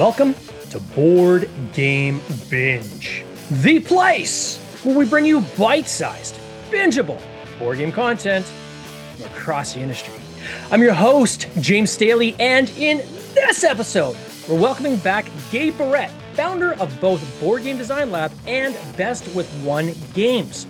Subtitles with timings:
[0.00, 0.34] Welcome
[0.70, 6.40] to Board Game Binge, the place where we bring you bite sized,
[6.70, 7.20] bingeable
[7.58, 10.14] board game content from across the industry.
[10.70, 13.02] I'm your host, James Staley, and in
[13.34, 14.16] this episode,
[14.48, 19.52] we're welcoming back Gabe Barrett, founder of both Board Game Design Lab and Best with
[19.62, 20.66] One Games.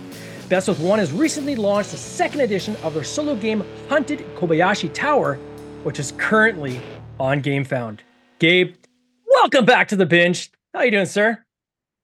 [0.49, 4.93] Best with One has recently launched the second edition of their solo game Hunted Kobayashi
[4.93, 5.35] Tower,
[5.83, 6.81] which is currently
[7.17, 7.99] on GameFound.
[8.39, 8.75] Gabe,
[9.31, 10.51] welcome back to the binge.
[10.73, 11.43] How you doing, sir?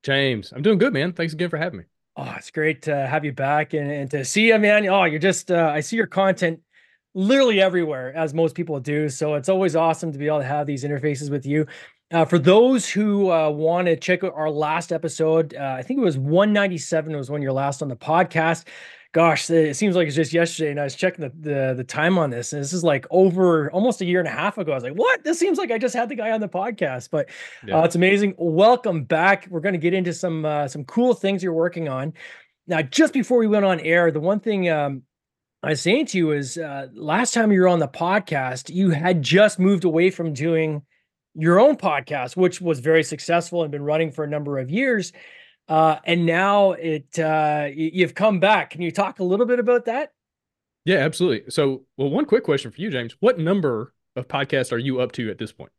[0.03, 1.13] James, I'm doing good, man.
[1.13, 1.85] Thanks again for having me.
[2.15, 4.87] Oh, it's great to have you back and, and to see you, man.
[4.87, 6.61] Oh, you're just, uh, I see your content
[7.13, 9.09] literally everywhere, as most people do.
[9.09, 11.67] So it's always awesome to be able to have these interfaces with you.
[12.11, 15.99] Uh, for those who uh, want to check out our last episode, uh, I think
[15.99, 18.65] it was 197 was when you're last on the podcast.
[19.17, 22.19] Gosh, it seems like it's just yesterday, and I was checking the, the the time
[22.19, 24.71] on this, and this is like over almost a year and a half ago.
[24.71, 25.23] I was like, "What?
[25.23, 27.27] This seems like I just had the guy on the podcast." But
[27.65, 27.79] yeah.
[27.79, 28.35] Uh, it's amazing.
[28.37, 29.47] Welcome back.
[29.49, 32.13] We're going to get into some uh, some cool things you're working on.
[32.67, 35.01] Now, just before we went on air, the one thing um,
[35.63, 38.91] I was saying to you is uh, last time you were on the podcast, you
[38.91, 40.83] had just moved away from doing
[41.33, 45.11] your own podcast, which was very successful and been running for a number of years.
[45.67, 48.71] Uh, and now it uh, you've come back.
[48.71, 50.13] Can you talk a little bit about that?
[50.85, 51.51] Yeah, absolutely.
[51.51, 53.17] So, well, one quick question for you, James.
[53.19, 55.71] What number of podcasts are you up to at this point?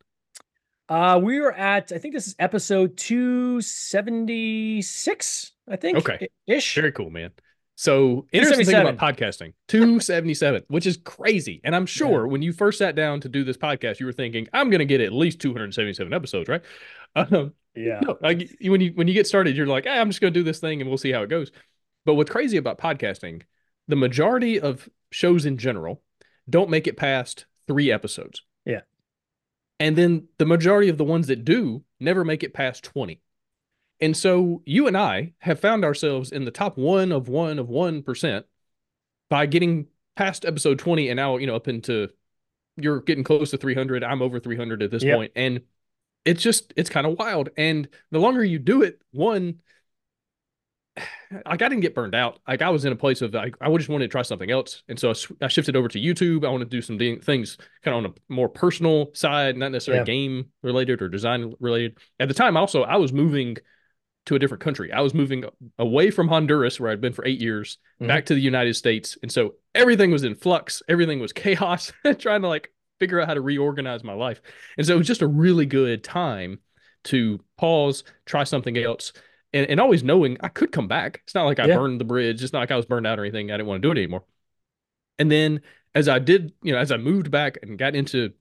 [0.88, 5.98] Uh, we are at, I think this is episode 276, I think.
[5.98, 6.28] Okay.
[6.46, 6.74] Ish.
[6.74, 7.32] Very cool, man.
[7.74, 11.60] So interesting thing about podcasting, 277, which is crazy.
[11.62, 12.32] And I'm sure yeah.
[12.32, 14.84] when you first sat down to do this podcast, you were thinking, I'm going to
[14.84, 16.62] get at least 277 episodes, right?
[17.16, 18.00] Um, yeah.
[18.00, 20.38] No, like when you when you get started, you're like, hey, I'm just going to
[20.38, 21.50] do this thing and we'll see how it goes.
[22.04, 23.42] But what's crazy about podcasting,
[23.86, 26.02] the majority of shows in general
[26.48, 28.42] don't make it past three episodes.
[28.64, 28.80] Yeah.
[29.80, 33.20] And then the majority of the ones that do never make it past 20.
[34.00, 37.68] And so you and I have found ourselves in the top one of one of
[37.68, 38.44] 1%
[39.28, 42.08] by getting past episode 20 and now, you know, up into
[42.76, 44.04] you're getting close to 300.
[44.04, 45.16] I'm over 300 at this yep.
[45.16, 45.60] point, And
[46.24, 47.50] it's just, it's kind of wild.
[47.56, 49.60] And the longer you do it, one,
[51.46, 52.38] like I didn't get burned out.
[52.46, 54.82] Like I was in a place of like I just wanted to try something else,
[54.88, 56.44] and so I, I shifted over to YouTube.
[56.44, 60.00] I want to do some things kind of on a more personal side, not necessarily
[60.00, 60.04] yeah.
[60.04, 61.98] game related or design related.
[62.18, 63.56] At the time, also I was moving
[64.26, 64.92] to a different country.
[64.92, 65.44] I was moving
[65.78, 68.08] away from Honduras, where I'd been for eight years, mm-hmm.
[68.08, 69.16] back to the United States.
[69.22, 73.34] And so everything was in flux, everything was chaos, trying to like figure out how
[73.34, 74.40] to reorganize my life.
[74.76, 76.60] And so it was just a really good time
[77.04, 79.12] to pause, try something else,
[79.52, 81.20] and, and always knowing I could come back.
[81.24, 81.76] It's not like I yeah.
[81.76, 82.42] burned the bridge.
[82.42, 83.50] It's not like I was burned out or anything.
[83.50, 84.24] I didn't want to do it anymore.
[85.18, 85.62] And then
[85.94, 88.32] as I did, you know, as I moved back and got into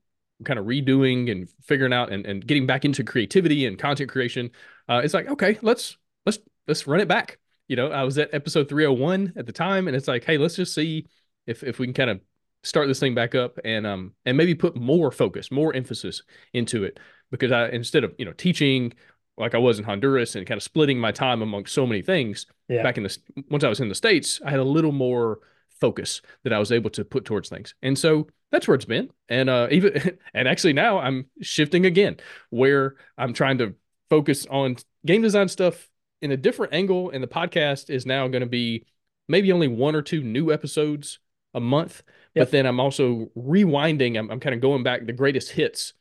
[0.43, 4.51] kind of redoing and figuring out and, and getting back into creativity and content creation,
[4.87, 7.39] uh, it's like okay, let's let's let's run it back.
[7.67, 10.55] You know, I was at episode 301 at the time, and it's like, hey, let's
[10.55, 11.07] just see
[11.45, 12.21] if if we can kind of
[12.67, 16.23] start this thing back up and um and maybe put more focus, more emphasis
[16.53, 16.99] into it
[17.31, 18.93] because I instead of you know teaching
[19.37, 22.47] like I was in Honduras and kind of splitting my time among so many things
[22.67, 22.83] yeah.
[22.83, 23.17] back in the
[23.49, 25.39] once I was in the states, I had a little more
[25.79, 27.75] focus that I was able to put towards things.
[27.83, 29.09] And so that's where it's been.
[29.29, 32.17] And uh even and actually now I'm shifting again
[32.49, 33.75] where I'm trying to
[34.09, 35.87] focus on game design stuff
[36.21, 38.85] in a different angle and the podcast is now going to be
[39.27, 41.19] maybe only one or two new episodes
[41.57, 42.03] a month
[42.33, 42.45] yep.
[42.45, 45.93] but then i'm also rewinding i'm, I'm kind of going back the greatest hits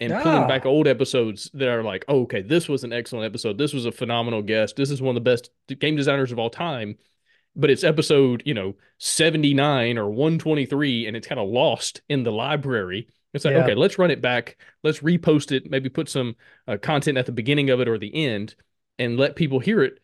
[0.00, 0.22] and ah.
[0.22, 3.72] pulling back old episodes that are like oh, okay this was an excellent episode this
[3.72, 6.96] was a phenomenal guest this is one of the best game designers of all time
[7.54, 12.32] but it's episode you know 79 or 123 and it's kind of lost in the
[12.32, 13.64] library it's like, yeah.
[13.64, 14.58] okay, let's run it back.
[14.82, 15.70] Let's repost it.
[15.70, 16.36] Maybe put some
[16.68, 18.54] uh, content at the beginning of it or the end
[18.98, 20.00] and let people hear it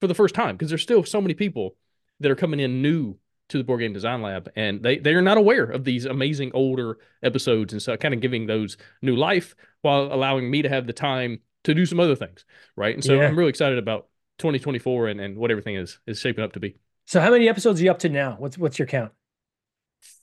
[0.00, 1.76] for the first time because there's still so many people
[2.20, 3.16] that are coming in new
[3.48, 6.50] to the board game design lab and they they are not aware of these amazing
[6.54, 10.86] older episodes and so kind of giving those new life while allowing me to have
[10.86, 12.44] the time to do some other things
[12.76, 13.26] right and so yeah.
[13.26, 14.06] i'm really excited about
[14.38, 17.80] 2024 and, and what everything is is shaping up to be so how many episodes
[17.80, 19.12] are you up to now what's what's your count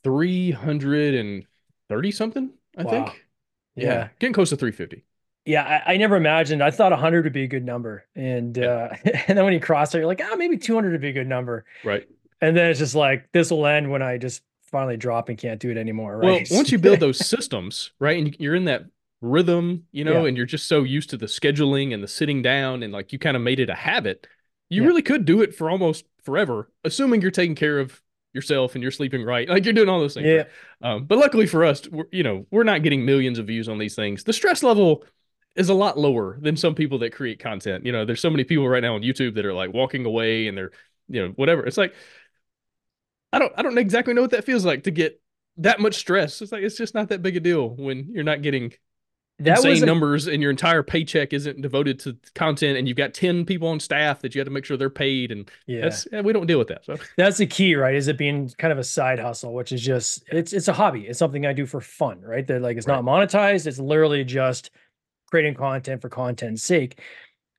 [0.03, 2.91] 330 something, I wow.
[2.91, 3.25] think.
[3.75, 3.85] Yeah.
[3.85, 4.07] yeah.
[4.19, 5.03] Getting close to 350.
[5.45, 6.63] Yeah, I, I, never imagined.
[6.63, 8.65] I thought 100 would be a good number, and yeah.
[8.65, 8.95] uh,
[9.27, 11.27] and then when you cross it, you're like, oh, maybe 200 would be a good
[11.27, 12.07] number, right?
[12.41, 15.59] And then it's just like this will end when I just finally drop and can't
[15.59, 16.25] do it anymore, right?
[16.25, 18.85] Well, once you build those systems, right, and you're in that
[19.21, 20.27] rhythm, you know, yeah.
[20.27, 23.19] and you're just so used to the scheduling and the sitting down, and like you
[23.19, 24.27] kind of made it a habit,
[24.69, 24.87] you yeah.
[24.87, 28.01] really could do it for almost forever, assuming you're taking care of
[28.33, 29.47] yourself and you're sleeping right.
[29.47, 30.27] Like you're doing all those things.
[30.27, 30.35] Yeah.
[30.35, 30.47] Right?
[30.81, 33.77] Um, but luckily for us, we're, you know, we're not getting millions of views on
[33.77, 34.25] these things.
[34.25, 35.05] The stress level
[35.55, 37.85] is a lot lower than some people that create content.
[37.85, 40.47] You know, there's so many people right now on YouTube that are like walking away
[40.47, 40.71] and they're,
[41.07, 41.65] you know, whatever.
[41.65, 41.95] It's like
[43.35, 45.21] I don't I don't exactly know what that feels like to get
[45.57, 46.41] that much stress.
[46.41, 48.71] It's like it's just not that big a deal when you're not getting
[49.39, 53.13] that insane a, numbers and your entire paycheck isn't devoted to content and you've got
[53.13, 56.21] 10 people on staff that you have to make sure they're paid and yeah, yeah
[56.21, 56.95] we don't deal with that so.
[57.17, 60.23] That's the key right is it being kind of a side hustle which is just
[60.31, 61.01] it's it's a hobby.
[61.01, 62.47] It's something i do for fun right?
[62.47, 62.95] That like it's right.
[62.95, 63.67] not monetized.
[63.67, 64.71] It's literally just
[65.29, 67.01] creating content for content's sake.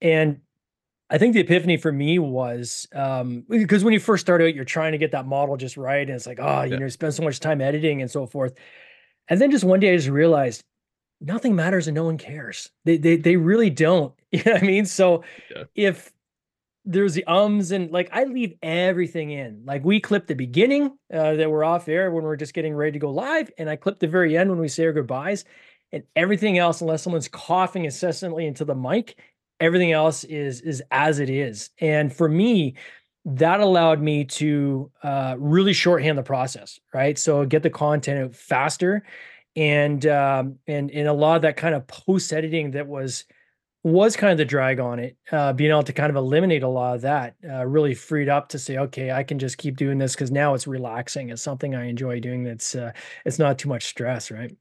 [0.01, 0.41] And
[1.09, 4.65] I think the epiphany for me was um, because when you first start out, you're
[4.65, 6.07] trying to get that model just right.
[6.07, 6.79] And it's like, oh, you yeah.
[6.79, 8.55] know, spend so much time editing and so forth.
[9.29, 10.63] And then just one day I just realized
[11.21, 12.71] nothing matters and no one cares.
[12.85, 14.15] They they they really don't.
[14.33, 14.85] You know what I mean?
[14.85, 15.23] So
[15.55, 15.65] yeah.
[15.75, 16.13] if
[16.87, 19.63] there's the ums and like I leave everything in.
[19.65, 22.93] Like we clip the beginning uh, that we're off air when we're just getting ready
[22.93, 25.45] to go live, and I clip the very end when we say our goodbyes,
[25.93, 29.19] and everything else, unless someone's coughing incessantly into the mic,
[29.61, 31.71] everything else is is as it is.
[31.81, 32.75] And for me,
[33.25, 37.19] that allowed me to uh, really shorthand the process, right?
[37.19, 39.05] So get the content out faster
[39.57, 43.25] and um, and and a lot of that kind of post editing that was
[43.83, 45.17] was kind of the drag on it.
[45.31, 48.49] Uh, being able to kind of eliminate a lot of that uh, really freed up
[48.49, 51.31] to say, okay, I can just keep doing this because now it's relaxing.
[51.31, 52.45] It's something I enjoy doing.
[52.45, 52.93] That's uh,
[53.25, 54.55] it's not too much stress, right?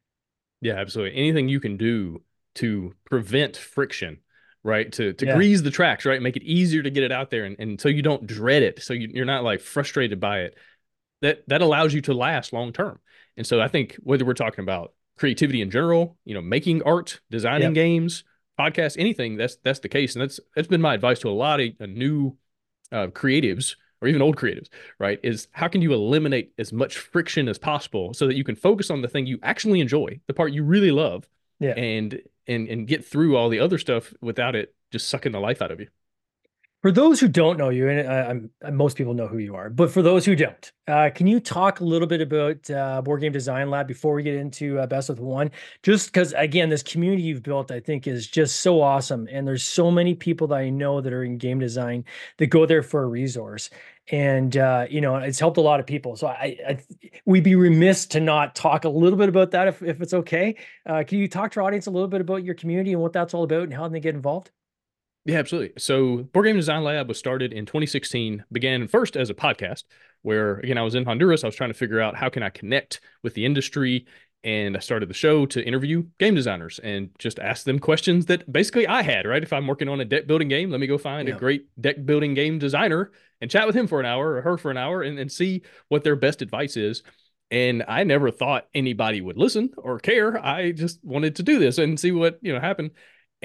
[0.61, 1.17] Yeah, absolutely.
[1.17, 2.21] Anything you can do
[2.55, 4.19] to prevent friction,
[4.65, 4.91] right?
[4.93, 5.35] To to yeah.
[5.35, 6.21] grease the tracks, right?
[6.21, 8.81] Make it easier to get it out there, and, and so you don't dread it,
[8.81, 10.57] so you, you're not like frustrated by it.
[11.21, 12.99] That that allows you to last long term.
[13.37, 17.19] And so I think whether we're talking about creativity in general, you know, making art,
[17.29, 17.73] designing yep.
[17.73, 18.23] games,
[18.59, 20.15] podcasts, anything, that's that's the case.
[20.15, 22.35] And that's that's been my advice to a lot of uh, new
[22.91, 24.67] uh, creatives or even old creatives,
[24.99, 25.19] right?
[25.23, 28.89] Is how can you eliminate as much friction as possible so that you can focus
[28.89, 31.27] on the thing you actually enjoy, the part you really love,
[31.59, 31.71] yeah.
[31.71, 35.61] and and and get through all the other stuff without it just sucking the life
[35.61, 35.87] out of you.
[36.85, 39.89] For those who don't know you, and uh, most people know who you are, but
[39.89, 43.31] for those who don't, uh, can you talk a little bit about uh, Board Game
[43.31, 45.49] Design Lab before we get into uh, Best with One?
[45.81, 49.63] Just because, again, this community you've built, I think, is just so awesome, and there's
[49.63, 52.05] so many people that I know that are in game design
[52.37, 53.71] that go there for a resource,
[54.11, 56.15] and uh, you know, it's helped a lot of people.
[56.15, 56.77] So I, I,
[57.25, 60.55] we'd be remiss to not talk a little bit about that if if it's okay.
[60.85, 63.11] Uh, can you talk to our audience a little bit about your community and what
[63.11, 64.51] that's all about and how they get involved?
[65.25, 65.73] Yeah, absolutely.
[65.79, 69.83] So, Board Game Design Lab was started in 2016, began first as a podcast
[70.21, 72.49] where again I was in Honduras, I was trying to figure out how can I
[72.49, 74.07] connect with the industry
[74.43, 78.51] and I started the show to interview game designers and just ask them questions that
[78.51, 79.41] basically I had, right?
[79.41, 81.35] If I'm working on a deck building game, let me go find yeah.
[81.35, 83.11] a great deck building game designer
[83.41, 85.63] and chat with him for an hour or her for an hour and, and see
[85.89, 87.01] what their best advice is.
[87.49, 90.43] And I never thought anybody would listen or care.
[90.43, 92.91] I just wanted to do this and see what, you know, happened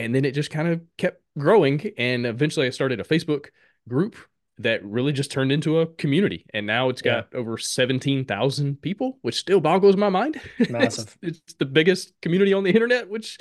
[0.00, 1.92] and then it just kind of kept growing.
[1.96, 3.48] And eventually i started a facebook
[3.88, 4.16] group
[4.58, 6.44] that really just turned into a community.
[6.52, 7.38] And now it's got yeah.
[7.38, 10.40] over 17,000 people which still boggles my mind.
[10.70, 11.16] Massive.
[11.22, 13.38] it's, it's, the biggest community on the internet which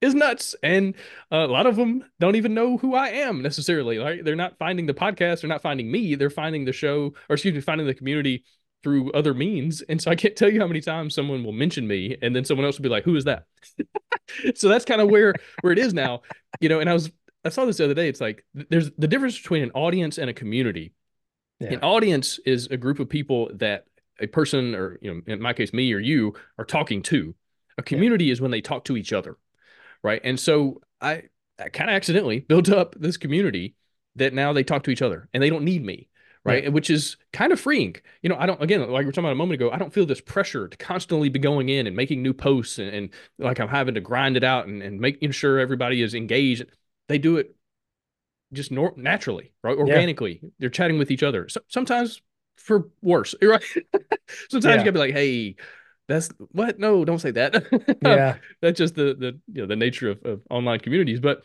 [0.00, 0.56] is nuts.
[0.62, 0.94] And
[1.30, 3.98] a lot of them don't even know who i am necessarily.
[3.98, 5.40] Right they're not finding the podcast.
[5.40, 6.16] They're not finding me.
[6.16, 8.44] They're finding the show or excuse me finding the community
[8.82, 9.82] through other means.
[9.82, 12.44] And so I can't tell you how many times someone will mention me and then
[12.44, 13.46] someone else will be like, who is that?
[14.54, 16.22] so that's kind of where where it is now.
[16.60, 17.10] You know, and I was
[17.44, 18.08] I saw this the other day.
[18.08, 20.92] It's like there's the difference between an audience and a community.
[21.60, 21.74] Yeah.
[21.74, 23.84] An audience is a group of people that
[24.20, 27.34] a person or you know, in my case, me or you are talking to.
[27.78, 28.32] A community yeah.
[28.32, 29.36] is when they talk to each other.
[30.02, 30.20] Right.
[30.24, 31.24] And so I,
[31.58, 33.74] I kind of accidentally built up this community
[34.16, 36.08] that now they talk to each other and they don't need me
[36.46, 36.64] right?
[36.64, 36.70] Yeah.
[36.70, 37.96] Which is kind of freeing.
[38.22, 39.92] You know, I don't again, like we were talking about a moment ago, I don't
[39.92, 43.58] feel this pressure to constantly be going in and making new posts and, and like
[43.60, 46.64] I'm having to grind it out and, and making sure everybody is engaged.
[47.08, 47.54] They do it
[48.52, 49.76] just nor- naturally, right?
[49.76, 50.40] Organically.
[50.42, 50.48] Yeah.
[50.58, 51.48] They're chatting with each other.
[51.48, 52.22] So, sometimes
[52.56, 53.62] for worse, right?
[54.48, 54.72] sometimes yeah.
[54.72, 55.56] you gotta be like, hey,
[56.08, 56.78] that's what?
[56.78, 57.98] No, don't say that.
[58.02, 58.36] yeah.
[58.62, 61.20] That's just the the you know the nature of, of online communities.
[61.20, 61.44] But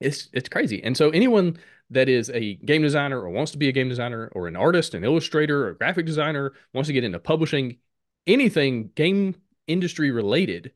[0.00, 0.82] it's it's crazy.
[0.82, 1.58] And so anyone
[1.90, 4.94] that is a game designer or wants to be a game designer or an artist,
[4.94, 7.78] an illustrator, or a graphic designer, wants to get into publishing,
[8.26, 9.34] anything game
[9.66, 10.72] industry related,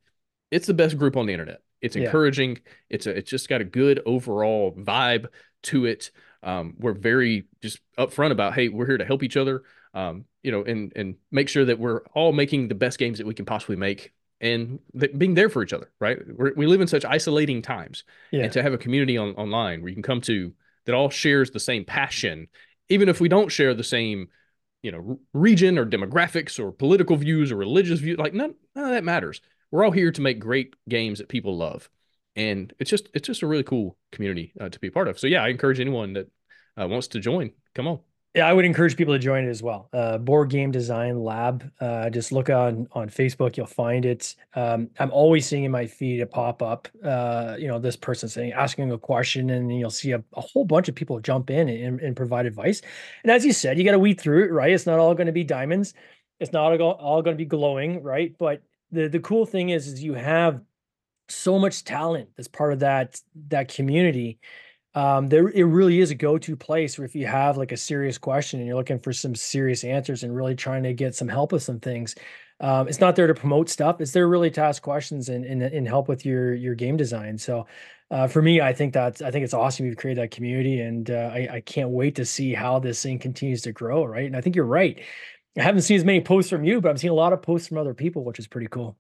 [0.51, 1.61] it's the best group on the internet.
[1.81, 2.51] It's encouraging.
[2.53, 2.73] Yeah.
[2.91, 5.27] It's a, it's just got a good overall vibe
[5.65, 6.11] to it.
[6.43, 9.63] Um, we're very just upfront about, hey, we're here to help each other.
[9.95, 13.27] Um, you know, and and make sure that we're all making the best games that
[13.27, 16.19] we can possibly make and th- being there for each other, right?
[16.27, 18.45] We're, we live in such isolating times, yeah.
[18.45, 20.53] and to have a community on, online where you can come to
[20.87, 22.49] that all shares the same passion,
[22.89, 24.29] even if we don't share the same,
[24.83, 28.19] you know, region or demographics or political views or religious views.
[28.19, 29.41] Like none, none of that matters.
[29.71, 31.89] We're all here to make great games that people love.
[32.37, 35.19] and it's just it's just a really cool community uh, to be part of.
[35.19, 36.29] So yeah, I encourage anyone that
[36.81, 38.01] uh, wants to join, come on.
[38.35, 39.91] Yeah, I would encourage people to join it as well.
[39.93, 41.71] Uh, Board Game Design Lab.
[41.79, 44.35] Uh, just look on on Facebook, you'll find it.
[44.55, 46.89] Um, I'm always seeing in my feed a pop up.
[47.05, 50.65] Uh, you know, this person saying asking a question, and you'll see a, a whole
[50.65, 52.81] bunch of people jump in and, and, provide advice.
[53.23, 54.73] And as you said, you got to weed through it, right?
[54.73, 55.93] It's not all going to be diamonds.
[56.41, 58.35] It's not all, going to be glowing, right?
[58.39, 60.63] But the the cool thing is, is you have
[61.29, 64.39] so much talent as part of that that community
[64.95, 68.19] um, there it really is a go-to place where if you have like a serious
[68.19, 71.53] question and you're looking for some serious answers and really trying to get some help
[71.53, 72.15] with some things
[72.61, 74.01] um, it's not there to promote stuff.
[74.01, 77.37] It's there really to ask questions and, and, and help with your your game design.
[77.37, 77.67] So
[78.13, 81.11] uh, for me i think that's i think it's awesome you've created that community and
[81.11, 84.27] uh, I, I can't wait to see how this thing continues to grow right?
[84.27, 85.01] And i think you're right.
[85.59, 87.69] I haven't seen as many posts from you but i'm seeing a lot of posts
[87.69, 88.97] from other people which is pretty cool.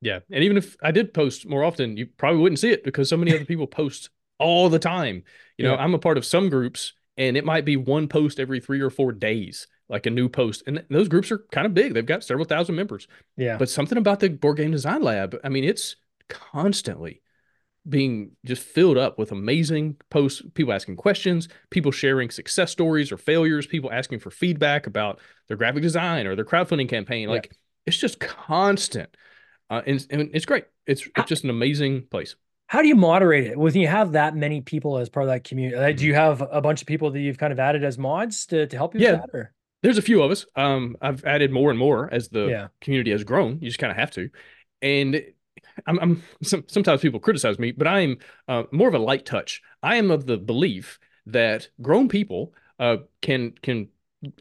[0.00, 3.08] Yeah and even if i did post more often you probably wouldn't see it because
[3.08, 5.24] so many other people post all the time.
[5.56, 5.82] You know, yeah.
[5.82, 8.90] I'm a part of some groups and it might be one post every three or
[8.90, 10.62] four days, like a new post.
[10.66, 11.94] And those groups are kind of big.
[11.94, 13.06] They've got several thousand members.
[13.36, 13.56] Yeah.
[13.58, 15.96] But something about the board game design lab, I mean, it's
[16.28, 17.22] constantly
[17.88, 23.16] being just filled up with amazing posts, people asking questions, people sharing success stories or
[23.16, 27.28] failures, people asking for feedback about their graphic design or their crowdfunding campaign.
[27.28, 27.34] Yeah.
[27.34, 29.14] Like it's just constant.
[29.68, 30.64] Uh, and, and it's great.
[30.86, 32.36] It's, it's just an amazing place
[32.72, 35.44] how do you moderate it when you have that many people as part of that
[35.44, 35.76] community?
[35.76, 36.06] do mm-hmm.
[36.06, 38.76] you have a bunch of people that you've kind of added as mods to, to
[38.78, 39.20] help you yeah.
[39.82, 40.46] There's a few of us.
[40.56, 42.68] Um, I've added more and more as the yeah.
[42.80, 43.58] community has grown.
[43.60, 44.30] You just kind of have to.
[44.80, 45.22] And
[45.86, 48.16] I'm, I'm some, sometimes people criticize me, but I'm
[48.48, 49.60] uh, more of a light touch.
[49.82, 53.88] I am of the belief that grown people uh, can can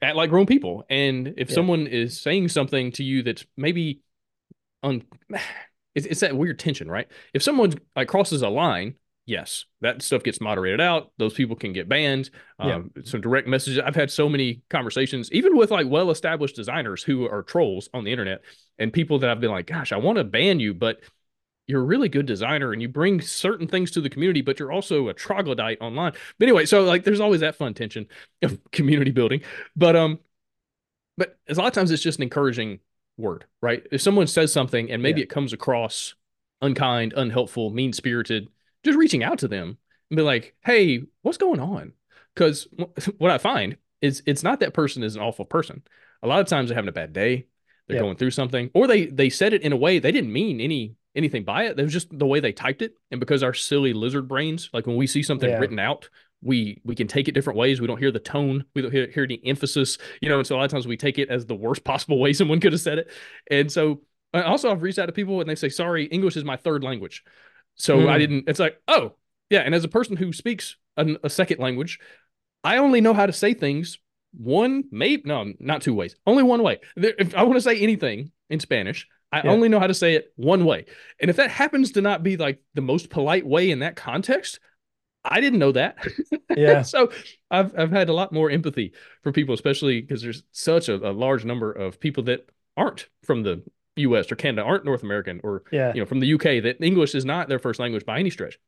[0.01, 1.55] act like grown people, and if yeah.
[1.55, 4.03] someone is saying something to you that's maybe
[4.83, 5.03] un
[5.95, 7.07] it's, it's that weird tension, right?
[7.33, 8.95] If someone like crosses a line,
[9.25, 11.11] yes, that stuff gets moderated out.
[11.17, 12.29] Those people can get banned.
[12.59, 13.03] Um, yeah.
[13.03, 13.79] Some direct messages.
[13.79, 18.03] I've had so many conversations, even with like well established designers who are trolls on
[18.03, 18.41] the internet,
[18.79, 21.01] and people that I've been like, gosh, I want to ban you, but
[21.67, 24.71] you're a really good designer and you bring certain things to the community, but you're
[24.71, 26.11] also a troglodyte online.
[26.37, 28.07] But anyway, so like there's always that fun tension
[28.41, 29.41] of community building.
[29.75, 30.19] But um,
[31.17, 32.79] but a lot of times it's just an encouraging
[33.17, 33.85] word, right?
[33.91, 35.25] If someone says something and maybe yeah.
[35.25, 36.15] it comes across
[36.61, 38.49] unkind, unhelpful, mean spirited,
[38.83, 39.77] just reaching out to them
[40.09, 41.93] and be like, hey, what's going on?
[42.33, 42.67] Because
[43.17, 45.83] what I find is it's not that person is an awful person.
[46.23, 47.47] A lot of times they're having a bad day,
[47.87, 48.03] they're yeah.
[48.03, 50.95] going through something, or they they said it in a way they didn't mean any
[51.15, 51.79] anything by it.
[51.79, 52.93] It was just the way they typed it.
[53.09, 55.57] And because our silly lizard brains, like when we see something yeah.
[55.57, 56.09] written out,
[56.41, 57.81] we we can take it different ways.
[57.81, 58.65] We don't hear the tone.
[58.73, 59.97] We don't hear, hear any emphasis.
[60.21, 62.19] You know, and so a lot of times we take it as the worst possible
[62.19, 63.11] way someone could have said it.
[63.49, 64.01] And so
[64.33, 66.83] I also I've reached out to people and they say, "Sorry, English is my third
[66.83, 67.23] language."
[67.75, 68.09] So mm.
[68.09, 68.45] I didn't.
[68.47, 69.15] It's like, oh
[69.49, 69.61] yeah.
[69.61, 71.99] And as a person who speaks a, a second language,
[72.63, 73.97] I only know how to say things
[74.33, 76.15] one, maybe no, not two ways.
[76.25, 76.79] Only one way.
[76.95, 79.51] If I want to say anything in Spanish, I yeah.
[79.51, 80.85] only know how to say it one way.
[81.19, 84.59] And if that happens to not be like the most polite way in that context,
[85.23, 85.97] I didn't know that.
[86.57, 86.81] Yeah.
[86.81, 87.09] so
[87.49, 88.91] I've I've had a lot more empathy
[89.23, 93.43] for people, especially because there's such a, a, large number of people that aren't from
[93.43, 93.63] the
[93.95, 95.93] US or Canada, aren't North American or yeah.
[95.93, 98.59] you know from the UK that English is not their first language by any stretch.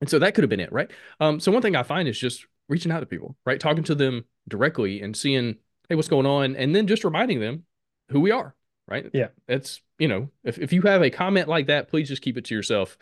[0.00, 0.90] And so that could have been it, right?
[1.20, 3.60] Um, so one thing I find is just reaching out to people, right?
[3.60, 5.56] Talking to them directly and seeing,
[5.88, 6.56] hey, what's going on?
[6.56, 7.64] And then just reminding them
[8.08, 8.54] who we are,
[8.88, 9.08] right?
[9.12, 9.28] Yeah.
[9.46, 12.46] It's, you know, if, if you have a comment like that, please just keep it
[12.46, 12.98] to yourself.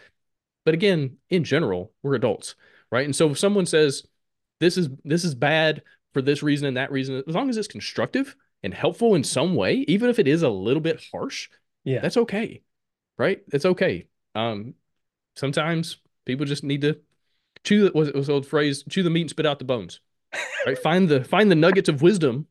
[0.70, 2.54] But again, in general, we're adults,
[2.92, 3.04] right?
[3.04, 4.06] And so if someone says
[4.60, 7.66] this is this is bad for this reason and that reason, as long as it's
[7.66, 11.48] constructive and helpful in some way, even if it is a little bit harsh,
[11.82, 12.62] yeah, that's okay,
[13.18, 13.40] right?
[13.52, 14.06] It's okay.
[14.36, 14.74] Um,
[15.34, 17.00] sometimes people just need to
[17.64, 17.86] chew.
[17.86, 18.84] What was it the old phrase?
[18.88, 19.98] Chew the meat and spit out the bones.
[20.64, 20.78] Right?
[20.84, 22.46] find the find the nuggets of wisdom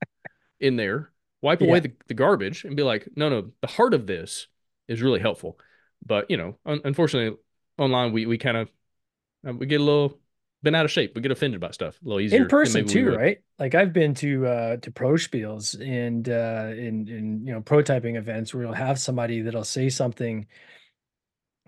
[0.60, 1.14] in there.
[1.42, 4.48] Wipe away the, the garbage and be like, no, no, the heart of this
[4.90, 5.58] is really helpful.
[6.06, 7.38] But you know, un- unfortunately,
[7.80, 8.70] online we we kind of
[9.48, 10.20] uh, we get a little
[10.62, 11.16] been out of shape.
[11.16, 13.40] We get offended by stuff a little easier in person too, right?
[13.58, 18.18] Like I've been to uh to pro spiels and uh in in you know prototyping
[18.18, 20.48] events where you'll have somebody that'll say something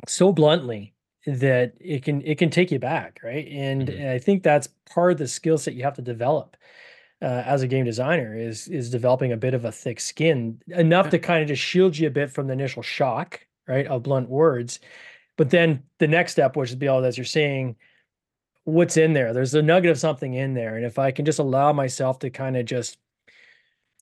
[0.07, 0.93] so bluntly
[1.25, 3.47] that it can it can take you back, right?
[3.47, 4.01] And, mm-hmm.
[4.01, 6.57] and I think that's part of the skill set you have to develop.
[7.23, 11.11] Uh, as a game designer is is developing a bit of a thick skin enough
[11.11, 14.27] to kind of just shield you a bit from the initial shock right of blunt
[14.27, 14.79] words
[15.41, 17.75] but then the next step, which is be all as you're seeing
[18.65, 19.33] what's in there?
[19.33, 20.75] There's a nugget of something in there.
[20.75, 22.99] And if I can just allow myself to kind of just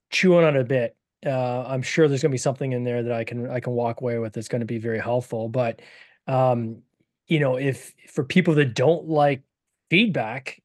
[0.09, 3.03] chew on it a bit, uh, I'm sure there's going to be something in there
[3.03, 5.47] that I can I can walk away with that's going to be very helpful.
[5.47, 5.81] But
[6.27, 6.81] um,
[7.27, 9.41] you know, if for people that don't like
[9.89, 10.61] feedback,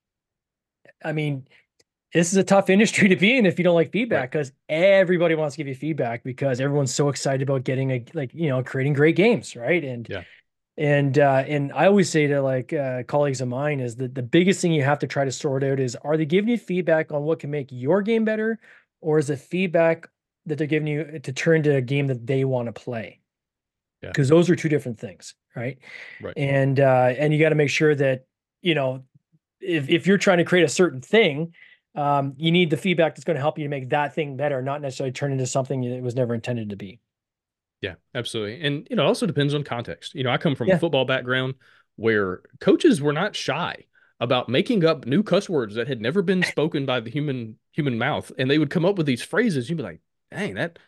[1.05, 1.47] I mean,
[2.13, 4.75] this is a tough industry to be in if you don't like feedback because right.
[4.75, 8.49] everybody wants to give you feedback because everyone's so excited about getting a like you
[8.49, 10.25] know creating great games right and yeah
[10.77, 14.23] and uh and i always say to like uh colleagues of mine is that the
[14.23, 17.13] biggest thing you have to try to sort out is are they giving you feedback
[17.13, 18.59] on what can make your game better
[19.01, 20.09] or is it feedback
[20.47, 23.21] that they're giving you to turn to a game that they want to play
[24.03, 24.37] because yeah.
[24.37, 25.79] those are two different things right
[26.21, 28.25] right and uh and you got to make sure that
[28.61, 29.05] you know
[29.61, 31.53] if if you're trying to create a certain thing
[31.95, 34.61] um, you need the feedback that's going to help you to make that thing better,
[34.63, 37.01] not necessarily turn into something that it was never intended to be.
[37.85, 38.67] Yeah, absolutely.
[38.67, 40.15] And you know, it also depends on context.
[40.15, 40.77] You know, I come from yeah.
[40.77, 41.55] a football background
[41.97, 43.85] where coaches were not shy
[44.21, 47.99] about making up new cuss words that had never been spoken by the human human
[47.99, 49.69] mouth, and they would come up with these phrases.
[49.69, 50.01] You'd be like,
[50.31, 50.79] "Dang, that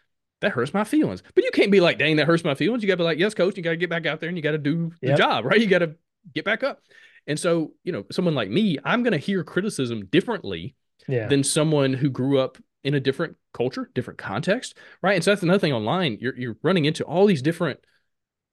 [0.41, 2.89] that hurts my feelings." But you can't be like, "Dang, that hurts my feelings." You
[2.89, 4.43] got to be like, "Yes, coach, you got to get back out there and you
[4.43, 5.61] got to do the job, right?
[5.61, 5.97] You got to
[6.35, 6.81] get back up."
[7.27, 10.77] And so, you know, someone like me, I'm going to hear criticism differently
[11.09, 11.27] yeah.
[11.27, 15.17] than someone who grew up in a different culture, different context, right?
[15.17, 16.19] And so that's another thing online.
[16.21, 17.81] You're you're running into all these different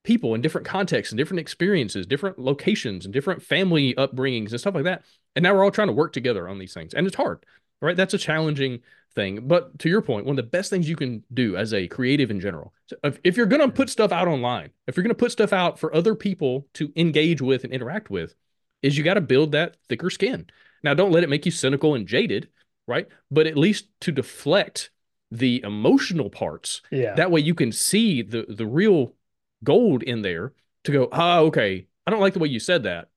[0.02, 4.74] people in different contexts and different experiences, different locations and different family upbringings and stuff
[4.74, 5.04] like that.
[5.34, 6.92] And now we're all trying to work together on these things.
[6.92, 7.46] And it's hard,
[7.80, 7.96] right?
[7.96, 8.80] That's a challenging
[9.14, 9.46] thing.
[9.46, 12.30] But to your point, one of the best things you can do as a creative
[12.30, 15.14] in general, if, if you're going to put stuff out online, if you're going to
[15.14, 18.34] put stuff out for other people to engage with and interact with,
[18.82, 20.46] is you got to build that thicker skin.
[20.82, 22.48] Now, don't let it make you cynical and jaded,
[22.86, 23.08] right?
[23.30, 24.90] But at least to deflect
[25.30, 26.82] the emotional parts.
[26.90, 27.14] Yeah.
[27.14, 29.14] That way you can see the the real
[29.62, 30.52] gold in there
[30.84, 33.08] to go, ah, okay, I don't like the way you said that,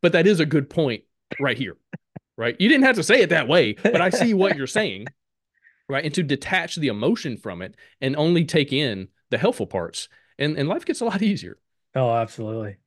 [0.00, 1.02] but that is a good point
[1.40, 1.76] right here.
[2.36, 2.56] right.
[2.58, 5.06] You didn't have to say it that way, but I see what you're saying.
[5.88, 6.04] Right.
[6.04, 10.08] And to detach the emotion from it and only take in the helpful parts.
[10.36, 11.58] And and life gets a lot easier.
[11.94, 12.78] Oh, absolutely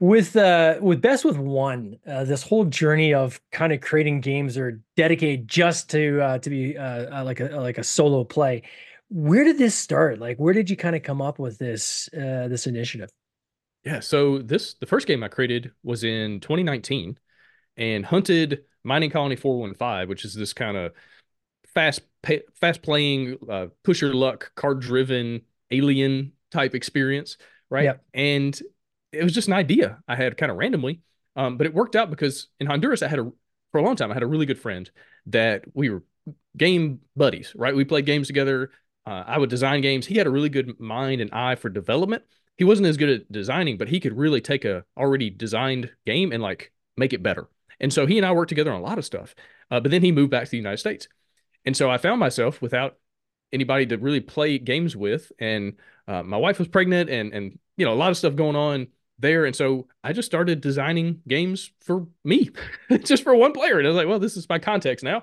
[0.00, 4.54] with uh with best with one uh, this whole journey of kind of creating games
[4.54, 8.24] that are dedicated just to uh to be uh, uh like a like a solo
[8.24, 8.62] play
[9.10, 10.18] where did this start?
[10.18, 13.10] Like where did you kind of come up with this uh this initiative?
[13.84, 17.18] Yeah so this the first game i created was in 2019
[17.76, 20.92] and hunted mining colony 415 which is this kind of
[21.74, 27.36] fast pay, fast playing uh push your luck card driven alien type experience
[27.70, 27.84] right?
[27.84, 28.04] Yep.
[28.14, 28.62] and
[29.14, 31.00] it was just an idea I had kind of randomly.
[31.36, 33.30] Um, but it worked out because in Honduras, I had a
[33.72, 34.88] for a long time, I had a really good friend
[35.26, 36.04] that we were
[36.56, 37.74] game buddies, right?
[37.74, 38.70] We played games together.
[39.04, 40.06] Uh, I would design games.
[40.06, 42.22] He had a really good mind and eye for development.
[42.56, 46.30] He wasn't as good at designing, but he could really take a already designed game
[46.30, 47.48] and like make it better.
[47.80, 49.34] And so he and I worked together on a lot of stuff.
[49.72, 51.08] Uh, but then he moved back to the United States.
[51.64, 52.96] And so I found myself without
[53.52, 55.32] anybody to really play games with.
[55.40, 55.74] And
[56.06, 58.86] uh, my wife was pregnant and, and, you know, a lot of stuff going on
[59.18, 59.44] there.
[59.44, 62.50] And so I just started designing games for me,
[63.04, 63.78] just for one player.
[63.78, 65.22] And I was like, well, this is my context now.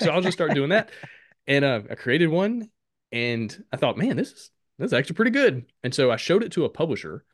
[0.00, 0.90] So I'll just start doing that.
[1.48, 2.70] And uh, I created one
[3.10, 5.66] and I thought, man, this is this is actually pretty good.
[5.82, 7.24] And so I showed it to a publisher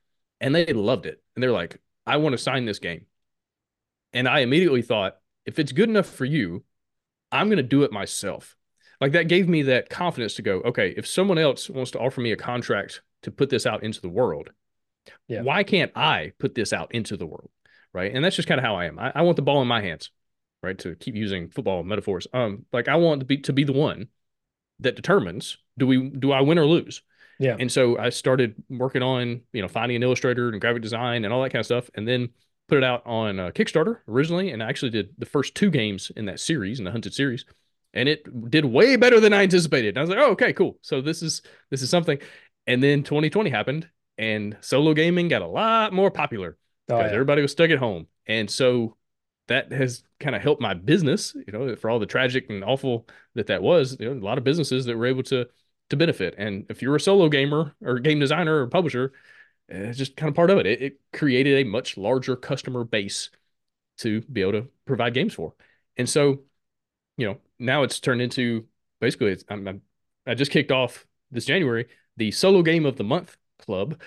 [0.41, 1.23] and they loved it.
[1.35, 3.05] And they're like, I want to sign this game.
[4.15, 6.65] And I immediately thought, if it's good enough for you,
[7.31, 8.57] I'm going to do it myself.
[9.01, 12.21] Like that gave me that confidence to go, okay, if someone else wants to offer
[12.21, 14.51] me a contract to put this out into the world,
[15.29, 15.43] yeah.
[15.43, 17.51] Why can't I put this out into the world?
[17.93, 18.15] Right.
[18.15, 18.99] And that's just kind of how I am.
[18.99, 20.11] I, I, want the ball in my hands,
[20.63, 20.79] right?
[20.79, 22.27] To keep using football metaphors.
[22.33, 24.09] Um, like I want to be to be the one
[24.81, 27.03] that determines do we do I win or lose?
[27.39, 27.57] Yeah.
[27.59, 31.33] And so I started working on, you know, finding an illustrator and graphic design and
[31.33, 31.89] all that kind of stuff.
[31.95, 32.31] And then
[32.69, 34.51] put it out on uh, Kickstarter originally.
[34.51, 37.45] And I actually did the first two games in that series, in the Hunted series.
[37.95, 39.91] And it did way better than I anticipated.
[39.91, 40.79] And I was like, oh, okay, cool.
[40.83, 42.19] So this is this is something.
[42.67, 47.07] And then 2020 happened and solo gaming got a lot more popular oh, because oh,
[47.07, 47.13] yeah.
[47.13, 48.07] everybody was stuck at home.
[48.27, 48.97] And so
[49.47, 53.07] that has kind of helped my business, you know, for all the tragic and awful
[53.35, 55.47] that that was, you know, a lot of businesses that were able to
[55.91, 56.35] to benefit.
[56.37, 59.13] And if you're a solo gamer or game designer or publisher,
[59.69, 60.67] it's just kind of part of it.
[60.67, 63.31] It, it created a much larger customer base
[63.99, 65.55] to be able to provide games for.
[65.97, 66.41] And so,
[67.17, 68.67] you know, now it's turned into
[69.01, 69.83] basically it's, I'm, I'm,
[70.27, 74.01] I just kicked off this January the solo game of the month club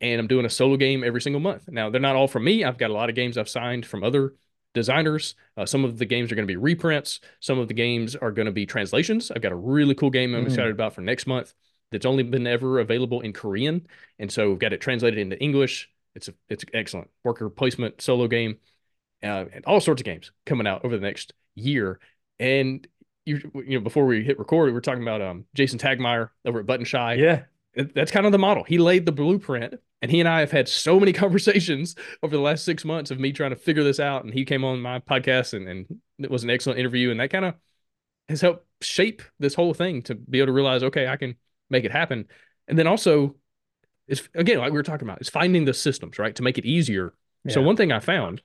[0.00, 1.68] and I'm doing a solo game every single month.
[1.68, 2.64] Now, they're not all from me.
[2.64, 4.34] I've got a lot of games I've signed from other
[4.74, 5.34] designers.
[5.56, 7.20] Uh, some of the games are going to be reprints.
[7.40, 9.30] Some of the games are going to be translations.
[9.30, 10.46] I've got a really cool game I'm mm.
[10.46, 11.52] excited about for next month
[11.90, 13.86] that's only been ever available in Korean,
[14.18, 15.90] and so we've got it translated into English.
[16.14, 18.58] It's a it's excellent worker placement solo game,
[19.22, 21.98] uh, and all sorts of games coming out over the next year.
[22.38, 22.86] And
[23.24, 26.60] you you know before we hit record, we were talking about um Jason Tagmire over
[26.60, 27.14] at Button Shy.
[27.14, 27.44] Yeah,
[27.94, 28.64] that's kind of the model.
[28.64, 32.42] He laid the blueprint And he and I have had so many conversations over the
[32.42, 34.24] last six months of me trying to figure this out.
[34.24, 37.10] And he came on my podcast and, and it was an excellent interview.
[37.10, 37.54] And that kind of
[38.28, 41.36] has helped shape this whole thing to be able to realize, okay, I can
[41.70, 42.26] make it happen.
[42.66, 43.36] And then also,
[44.06, 46.34] it's again, like we were talking about, is finding the systems, right?
[46.34, 47.14] To make it easier.
[47.44, 47.54] Yeah.
[47.54, 48.42] So one thing I found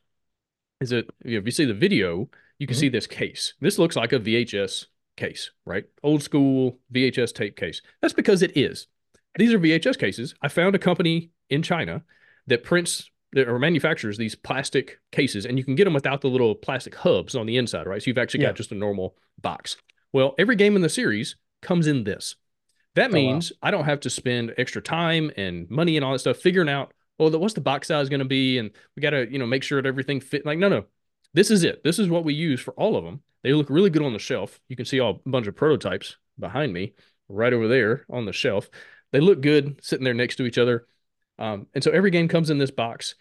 [0.80, 2.82] is that you know, if you see the video, you can mm-hmm.
[2.82, 3.54] see this case.
[3.60, 4.86] This looks like a VHS
[5.18, 5.86] case, right?
[6.04, 7.82] Old school VHS tape case.
[8.02, 8.88] That's because it is.
[9.38, 10.36] These are VHS cases.
[10.42, 12.04] I found a company in China
[12.48, 16.54] that prints or manufactures these plastic cases, and you can get them without the little
[16.54, 18.02] plastic hubs on the inside, right?
[18.02, 18.50] So you've actually yeah.
[18.50, 19.78] got just a normal box.
[20.12, 22.36] Well, every game in the series comes in this.
[22.96, 23.68] That means oh, wow.
[23.68, 26.94] I don't have to spend extra time and money and all that stuff figuring out,
[27.20, 29.64] oh, what's the box size going to be, and we got to, you know, make
[29.64, 30.46] sure that everything fit.
[30.46, 30.86] Like, no, no,
[31.34, 31.84] this is it.
[31.84, 33.22] This is what we use for all of them.
[33.42, 34.60] They look really good on the shelf.
[34.70, 36.94] You can see all a bunch of prototypes behind me,
[37.28, 38.70] right over there on the shelf.
[39.14, 40.86] They look good sitting there next to each other.
[41.40, 43.16] Um, and so every game comes in this box.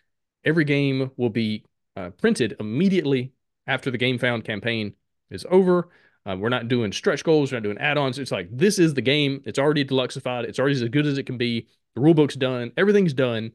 [0.45, 1.65] Every game will be
[1.97, 3.33] uh, printed immediately
[3.67, 4.95] after the game found campaign
[5.31, 5.91] is over.
[6.25, 7.53] Uh, we're not doing stretch goals.
[7.53, 8.19] We're not doing add-ons.
[8.19, 9.43] It's like this is the game.
[9.45, 10.45] It's already deluxified.
[10.45, 11.69] It's already as good as it can be.
[11.95, 12.73] The rule book's done.
[12.77, 13.53] Everything's done.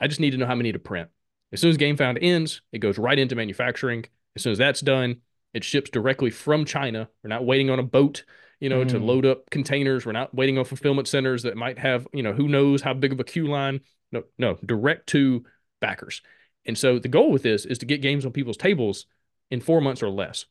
[0.00, 1.10] I just need to know how many to print.
[1.52, 4.06] As soon as game found ends, it goes right into manufacturing.
[4.34, 5.20] As soon as that's done,
[5.54, 7.08] it ships directly from China.
[7.22, 8.24] We're not waiting on a boat,
[8.60, 8.88] you know, mm.
[8.88, 10.06] to load up containers.
[10.06, 13.12] We're not waiting on fulfillment centers that might have, you know, who knows how big
[13.12, 13.80] of a queue line.
[14.12, 15.44] No, no, direct to
[15.80, 16.22] backers.
[16.64, 19.06] And so the goal with this is to get games on people's tables
[19.50, 20.46] in four months or less.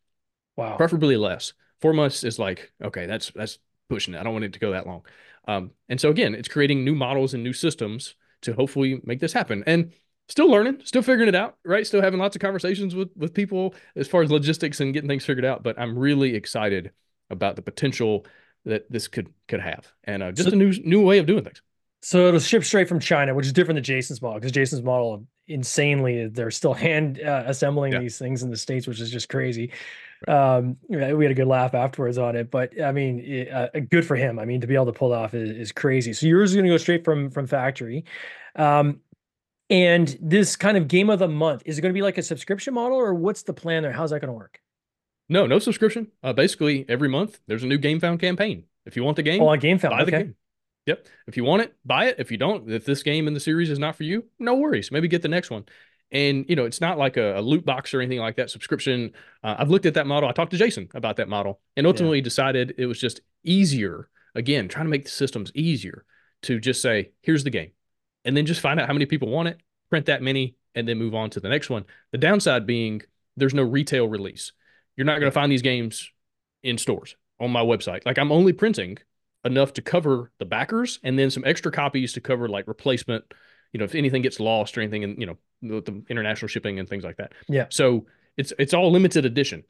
[0.56, 0.78] Wow.
[0.78, 1.54] Preferably less.
[1.82, 4.20] Four months is like, okay, that's that's pushing it.
[4.20, 5.04] I don't want it to go that long.
[5.48, 9.34] Um, and so again, it's creating new models and new systems to hopefully make this
[9.34, 9.64] happen.
[9.68, 9.92] And
[10.28, 11.86] still learning, still figuring it out, right?
[11.86, 15.26] Still having lots of conversations with with people as far as logistics and getting things
[15.26, 15.64] figured out.
[15.64, 16.92] But I'm really excited
[17.30, 18.26] about the potential
[18.66, 21.44] that this could could have, and uh, just so, a new new way of doing
[21.44, 21.62] things.
[22.02, 25.26] So it'll ship straight from China, which is different than Jason's model because Jason's model
[25.48, 28.00] insanely they're still hand uh, assembling yeah.
[28.00, 29.72] these things in the states, which is just crazy.
[30.28, 34.06] Um, we had a good laugh afterwards on it, but I mean, it, uh, good
[34.06, 34.40] for him.
[34.40, 36.14] I mean, to be able to pull it off is, is crazy.
[36.14, 38.06] So yours is going to go straight from from factory.
[38.56, 39.02] Um,
[39.70, 42.24] and this kind of game of the month is it going to be like a
[42.24, 43.92] subscription model, or what's the plan there?
[43.92, 44.60] How's that going to work?
[45.28, 46.12] No, no subscription.
[46.24, 48.66] Uh, basically, every month there's a new Game Found campaign.
[48.86, 50.12] If you want the game, oh, on Game Found, buy okay.
[50.12, 50.36] the game.
[50.86, 51.08] Yep.
[51.28, 52.18] If you want it, buy it.
[52.20, 54.92] If you don't, if this game in the series is not for you, no worries.
[54.92, 55.66] Maybe get the next one.
[56.12, 58.52] And you know, it's not like a, a loot box or anything like that.
[58.52, 59.14] Subscription.
[59.44, 60.30] Uh, I've looked at that model.
[60.30, 62.24] I talked to Jason about that model, and ultimately yeah.
[62.24, 64.10] decided it was just easier.
[64.36, 66.06] Again, trying to make the systems easier
[66.44, 67.72] to just say, "Here's the game,"
[68.24, 69.60] and then just find out how many people want it,
[69.90, 71.86] print that many, and then move on to the next one.
[72.12, 73.02] The downside being
[73.36, 74.52] there's no retail release.
[74.98, 76.10] You're not going to find these games
[76.64, 78.06] in stores on my website.
[78.06, 78.98] Like I'm only printing
[79.44, 83.26] enough to cover the backers and then some extra copies to cover like replacement
[83.76, 86.80] you know, if anything gets lost or anything, and you know, the, the international shipping
[86.80, 87.34] and things like that.
[87.50, 87.66] Yeah.
[87.70, 88.06] So
[88.38, 89.66] it's it's all limited edition,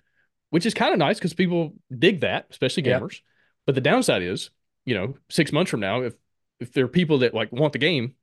[0.51, 3.13] which is kind of nice because people dig that, especially gamers.
[3.13, 3.19] Yeah.
[3.65, 4.51] But the downside is,
[4.85, 6.13] you know, six months from now, if
[6.59, 8.13] if there are people that like want the game,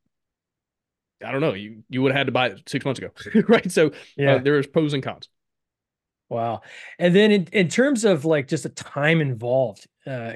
[1.24, 3.10] I don't know, you you would have had to buy it six months ago,
[3.48, 3.68] right?
[3.68, 5.28] So uh, yeah, uh, there's pros and cons.
[6.32, 6.62] Wow.
[6.98, 10.32] And then in, in terms of like just the time involved, uh,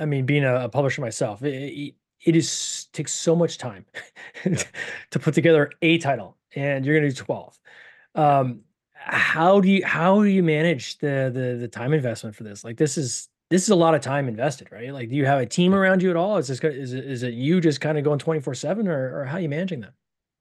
[0.00, 3.84] I mean, being a, a publisher myself, it, it is takes so much time
[5.10, 7.58] to put together a title and you're going to do 12
[8.14, 8.60] um
[9.06, 12.64] how do you how do you manage the the the time investment for this?
[12.64, 14.92] Like this is this is a lot of time invested right?
[14.92, 16.38] Like do you have a team around you at all?
[16.38, 19.24] Is this is it, is it you just kind of going 24 7 or, or
[19.26, 19.92] how are you managing that?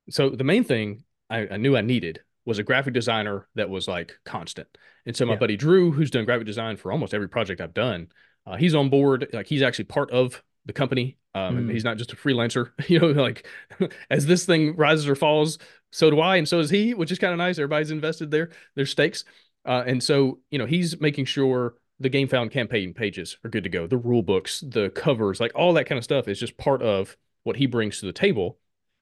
[0.09, 3.88] So the main thing I, I, knew i needed was a graphic designer that was
[3.88, 4.67] like constant
[5.06, 5.39] and so my yeah.
[5.39, 8.08] buddy drew who's done graphic design for almost every project i've done
[8.45, 11.17] uh, he's on board like he's actually part of the company.
[11.36, 11.71] Um, mm.
[11.71, 13.47] He's not just a freelancer, you know, like
[14.10, 15.58] as this thing rises or falls,
[15.91, 17.58] so do I, and so is he, which is kind of nice.
[17.58, 19.25] Everybody's invested there, there's stakes.
[19.65, 23.63] Uh, and so, you know, he's making sure the game found campaign pages are good
[23.63, 26.58] to go, the rule books, the covers, like all that kind of stuff is just
[26.58, 28.58] part of what he brings to the table.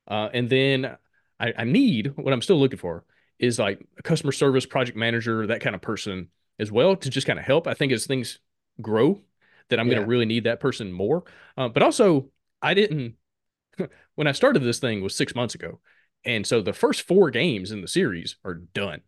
[0.08, 0.98] Uh, and then
[1.40, 3.06] I, I need what I'm still looking for
[3.42, 7.28] is like a customer service project manager, that kind of person as well to just
[7.28, 7.68] kind of help.
[7.68, 8.40] I think as things
[8.80, 9.20] grow
[9.70, 9.96] that I'm yeah.
[9.96, 11.24] going to really need that person more.
[11.58, 12.30] Uh, but also,
[12.62, 13.16] I didn't
[14.16, 15.80] when I started this thing was six months ago,
[16.24, 19.02] and so the first four games in the series are done.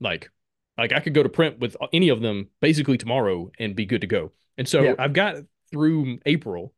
[0.00, 0.30] Like,
[0.78, 4.00] like I could go to print with any of them basically tomorrow and be good
[4.00, 4.32] to go.
[4.56, 4.94] And so yeah.
[4.98, 5.36] I've got
[5.70, 6.72] through April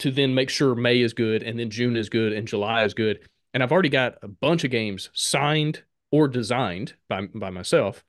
[0.00, 2.94] to then make sure May is good, and then June is good, and July is
[2.94, 3.26] good.
[3.54, 5.82] And I've already got a bunch of games signed
[6.14, 8.04] or designed by by myself.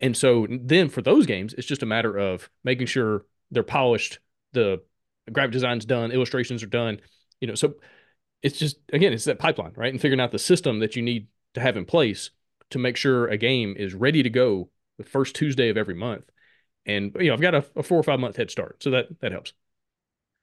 [0.00, 4.20] And so then for those games, it's just a matter of making sure they're polished.
[4.52, 4.80] The
[5.32, 7.00] graphic design's done, illustrations are done.
[7.40, 7.74] You know, so
[8.44, 9.92] it's just again, it's that pipeline, right?
[9.92, 12.30] And figuring out the system that you need to have in place
[12.70, 16.30] to make sure a game is ready to go the first Tuesday of every month.
[16.86, 19.20] And you know, I've got a, a four or five month head start, so that
[19.20, 19.52] that helps.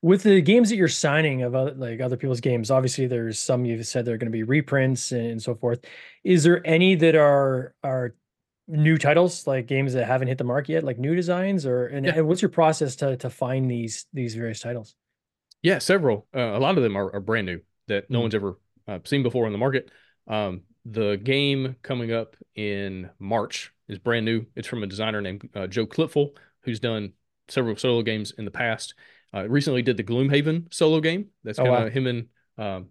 [0.05, 3.65] With the games that you're signing of other, like other people's games, obviously there's some
[3.65, 5.83] you've said they're going to be reprints and so forth.
[6.23, 8.13] Is there any that are are
[8.67, 12.05] new titles, like games that haven't hit the mark yet, like new designs, or and,
[12.05, 12.17] Yeah.
[12.17, 14.95] and what's your process to to find these these various titles?
[15.63, 16.27] Yeah, several.
[16.35, 18.21] Uh, a lot of them are, are brand new that no Mm.
[18.21, 19.89] one's ever uh, seen before in the market.
[20.27, 24.45] Um, the game coming up in March is brand new.
[24.55, 27.13] It's from a designer named uh, Joe Klipfel, who's done
[27.47, 28.93] several solo games in the past.
[29.35, 31.29] Uh, recently did the Gloomhaven solo game.
[31.43, 31.89] That's Oh, kind of wow.
[31.89, 32.89] him and um,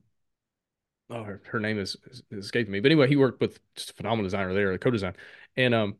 [1.10, 2.80] oh, her, her name is, is is escaping me.
[2.80, 5.14] But anyway, he worked with just a phenomenal designer there, the co-design.
[5.56, 5.96] And um,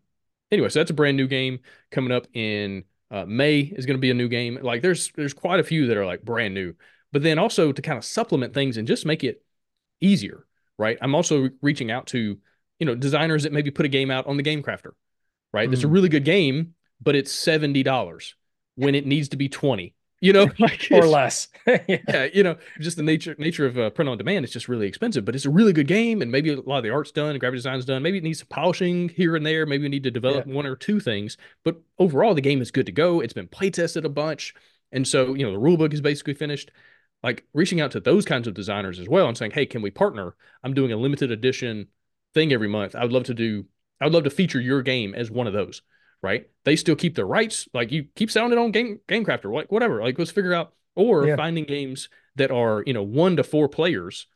[0.50, 4.00] anyway, so that's a brand new game coming up in uh, May is going to
[4.00, 4.58] be a new game.
[4.62, 6.74] Like there's there's quite a few that are like brand new.
[7.12, 9.42] But then also to kind of supplement things and just make it
[10.00, 10.46] easier,
[10.78, 10.98] right?
[11.00, 12.38] I'm also re- reaching out to,
[12.80, 14.92] you know, designers that maybe put a game out on the Game Crafter,
[15.52, 15.70] right?
[15.70, 15.92] That's a Mm.
[15.92, 18.34] really good game, but it's $70
[18.76, 19.94] when it needs to be 20.
[20.24, 21.48] You know, like Or less.
[21.66, 21.78] yeah.
[21.86, 24.44] yeah, you know, just the nature nature of uh, print on demand.
[24.44, 26.82] It's just really expensive, but it's a really good game, and maybe a lot of
[26.82, 28.02] the art's done, and graphic design's done.
[28.02, 29.66] Maybe it needs some polishing here and there.
[29.66, 32.86] Maybe we need to develop one or two things, but overall, the game is good
[32.86, 33.20] to go.
[33.20, 34.54] It's been play tested a bunch,
[34.92, 36.70] and so you know the rule book is basically finished.
[37.22, 39.90] Like reaching out to those kinds of designers as well and saying, "Hey, can we
[39.90, 40.36] partner?
[40.62, 41.88] I'm doing a limited edition
[42.32, 42.94] thing every month.
[42.94, 43.66] I would love to do.
[44.00, 45.82] I would love to feature your game as one of those."
[46.24, 46.48] Right?
[46.64, 47.68] They still keep their rights.
[47.74, 50.02] Like you keep selling it on Game GameCrafter, like whatever.
[50.02, 51.36] Like let's figure out or Yeah.
[51.36, 54.26] finding games that are you know one to four players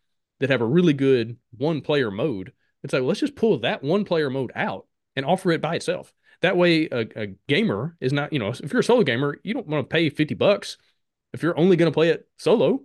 [0.40, 4.04] that have a really good one player mode it's like let's just pull that one
[4.04, 8.32] player mode out and offer it by itself that way a, a gamer is not
[8.32, 10.78] you know if you're a solo gamer you don't want to pay 50 bucks
[11.32, 12.82] if you're only going to play it solo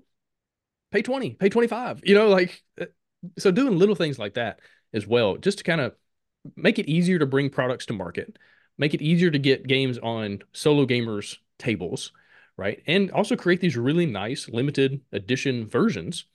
[0.92, 2.86] pay 20 pay 25 you know like uh,
[3.38, 4.60] so doing little things like that
[4.94, 5.94] as well just to kind of
[6.56, 8.38] make it easier to bring products to market
[8.78, 12.12] make it easier to get games on solo gamers tables
[12.58, 12.82] right?
[12.88, 16.26] And also create these really nice limited edition versions.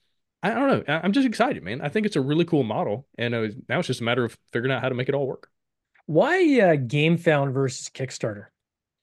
[0.43, 1.01] I don't know.
[1.03, 1.81] I'm just excited, man.
[1.81, 4.39] I think it's a really cool model, and uh, now it's just a matter of
[4.53, 5.49] figuring out how to make it all work.
[6.07, 8.47] Why uh, GameFound versus Kickstarter?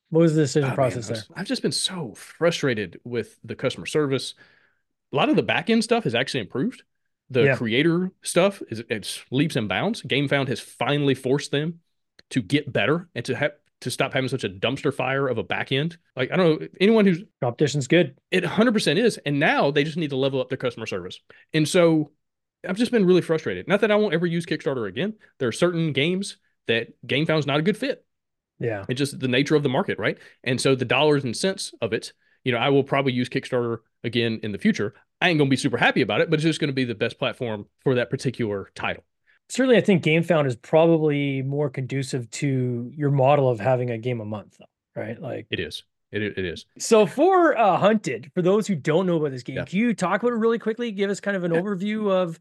[0.10, 1.24] What was the decision Oh, man, process there?
[1.36, 4.34] I've just been so frustrated with the customer service.
[5.12, 6.84] A lot of the back end stuff has actually improved.
[7.30, 7.56] The Yeah.
[7.56, 10.04] creator stuff is it's leaps and bounds.
[10.04, 11.80] GameFound has finally forced them
[12.32, 15.44] to get better and to have to stop having such a dumpster fire of a
[15.44, 15.98] back end.
[16.16, 18.18] Like I don't know anyone who's Competition's good.
[18.32, 19.20] It 100% is.
[19.26, 21.20] And now they just need to level up their customer service.
[21.54, 22.12] And so
[22.68, 23.68] I've just been really frustrated.
[23.68, 25.14] Not that I won't ever use Kickstarter again.
[25.40, 28.06] There are certain games that GameFound's not a good fit.
[28.60, 28.86] Yeah.
[28.90, 30.18] It's just the nature of the market, right?
[30.44, 33.80] And so the dollars and cents of it, you know, I will probably use Kickstarter
[34.04, 34.96] again in the future.
[35.22, 36.86] I ain't going to be super happy about it, but it's just going to be
[36.86, 39.04] the best platform for that particular title.
[39.50, 44.20] Certainly, I think GameFound is probably more conducive to your model of having a game
[44.20, 45.22] a month, though, right?
[45.22, 45.84] Like, It is.
[46.12, 46.66] It, it is.
[46.80, 49.66] so for uh, Hunted, for those who don't know about this game, Yeah.
[49.66, 50.92] can you talk about it really quickly?
[50.92, 51.62] Give us kind of an Yeah.
[51.62, 52.40] overview of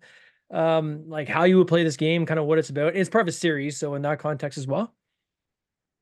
[0.50, 2.94] um like how you would play this game, kind of what it's about.
[2.94, 4.94] It's part of a series, so in that context as well.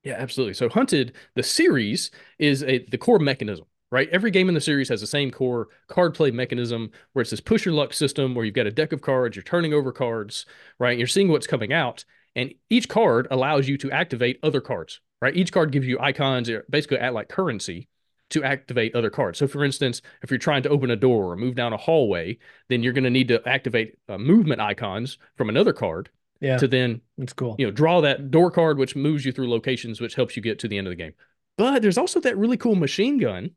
[0.03, 0.53] Yeah, absolutely.
[0.53, 4.09] So Hunted, the series is a the core mechanism, right?
[4.09, 7.39] Every game in the series has the same core card play mechanism where it's this
[7.39, 10.47] push your luck system where you've got a deck of cards, you're turning over cards,
[10.79, 10.97] right?
[10.97, 12.03] You're seeing what's coming out,
[12.35, 15.37] and each card allows you to activate other cards, right?
[15.37, 17.87] Each card gives you icons, basically act like currency
[18.31, 19.37] to activate other cards.
[19.37, 22.39] So for instance, if you're trying to open a door or move down a hallway,
[22.69, 26.09] then you're going to need to activate uh, movement icons from another card
[26.41, 27.55] Yeah, to then it's cool.
[27.59, 30.57] you know, draw that door card, which moves you through locations, which helps you get
[30.59, 31.13] to the end of the game.
[31.59, 33.51] But there's also that really cool machine gun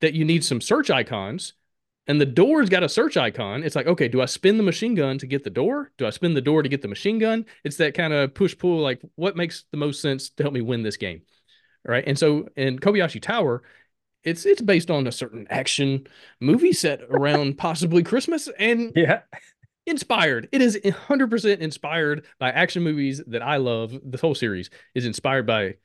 [0.00, 1.54] that you need some search icons,
[2.06, 3.62] and the door's got a search icon.
[3.62, 5.92] It's like, okay, do I spin the machine gun to get the door?
[5.98, 7.44] Do I spin the door to get the machine gun?
[7.64, 10.60] It's that kind of push pull, like what makes the most sense to help me
[10.62, 11.22] win this game,
[11.84, 12.04] right?
[12.06, 13.62] And so in Kobayashi Tower,
[14.24, 16.06] it's it's based on a certain action
[16.40, 19.22] movie set around possibly Christmas, and Yeah,
[19.86, 20.48] inspired.
[20.52, 23.92] It is 100% inspired by action movies that I love.
[24.04, 25.76] The whole series is inspired by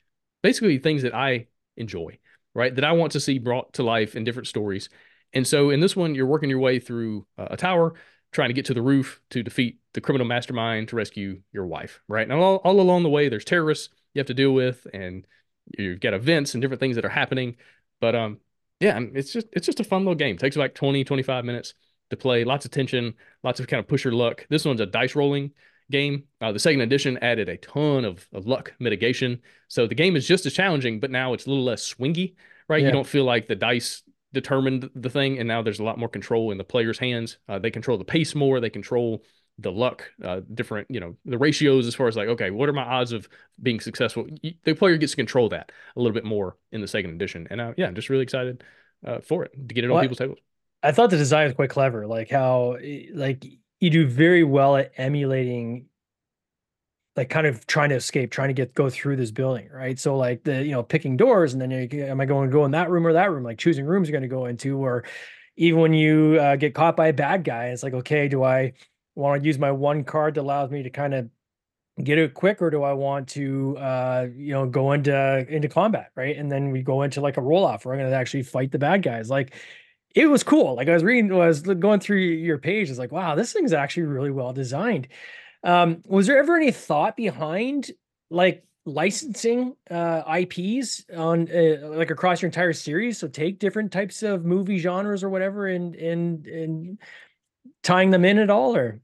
[0.42, 1.46] basically things that I
[1.76, 2.18] enjoy,
[2.54, 2.74] right?
[2.74, 4.88] That I want to see brought to life in different stories.
[5.32, 7.94] And so in this one, you're working your way through uh, a tower,
[8.32, 12.00] trying to get to the roof to defeat the criminal mastermind to rescue your wife,
[12.08, 12.28] right?
[12.28, 15.26] And all, all along the way, there's terrorists you have to deal with, and
[15.76, 17.56] you've got events and different things that are happening.
[18.00, 18.40] But um,
[18.80, 20.36] yeah, it's just it's just a fun little game.
[20.36, 21.74] It takes about 20, 25 minutes
[22.10, 22.44] to play.
[22.44, 24.46] Lots of tension, lots of kind of push your luck.
[24.48, 25.52] This one's a dice rolling
[25.90, 26.24] game.
[26.40, 29.40] Uh, the second edition added a ton of, of luck mitigation.
[29.68, 32.34] So the game is just as challenging, but now it's a little less swingy,
[32.68, 32.80] right?
[32.80, 32.88] Yeah.
[32.88, 36.08] You don't feel like the dice determined the thing, and now there's a lot more
[36.08, 37.38] control in the player's hands.
[37.48, 38.60] Uh, they control the pace more.
[38.60, 39.22] They control
[39.58, 42.72] the luck, uh, different, you know, the ratios as far as like, okay, what are
[42.72, 43.28] my odds of
[43.62, 44.26] being successful?
[44.64, 47.60] The player gets to control that a little bit more in the second edition, and
[47.60, 48.64] uh, yeah, I'm just really excited
[49.06, 50.38] uh, for it to get it well, on people's tables.
[50.82, 52.78] I thought the design was quite clever, like how
[53.14, 53.46] like
[53.84, 55.86] you do very well at emulating
[57.16, 59.98] like kind of trying to escape, trying to get go through this building, right?
[59.98, 62.70] So like the you know picking doors, and then am I going to go in
[62.70, 63.44] that room or that room?
[63.44, 65.04] Like choosing rooms you're going to go into, or
[65.56, 68.72] even when you uh, get caught by a bad guy, it's like okay, do I
[69.14, 71.28] want to use my one card that allows me to kind of
[72.02, 76.10] get it quick, or do I want to uh, you know go into into combat,
[76.16, 76.36] right?
[76.36, 78.72] And then we go into like a roll off where I'm going to actually fight
[78.72, 79.54] the bad guys, like.
[80.14, 80.76] It was cool.
[80.76, 82.88] Like I was reading, I was going through your page.
[82.88, 85.08] It's like, wow, this thing's actually really well designed.
[85.64, 87.90] Um, was there ever any thought behind
[88.30, 93.18] like licensing uh, IPs on uh, like across your entire series?
[93.18, 96.98] So take different types of movie genres or whatever, and and and
[97.82, 99.00] tying them in at all, or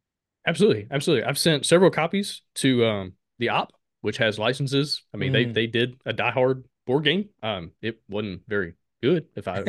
[0.47, 1.25] absolutely, absolutely.
[1.25, 5.03] I've sent several copies to um, the Op, which has licenses.
[5.15, 5.33] I mean, mm.
[5.33, 7.31] they they did a Die Hard board game.
[7.43, 9.63] Um, it wasn't very good, if I